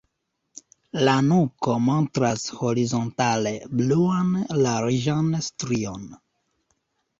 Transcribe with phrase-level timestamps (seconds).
[1.07, 3.53] La nuko montras horizontale
[3.83, 4.33] bluan
[4.65, 6.11] larĝan strion.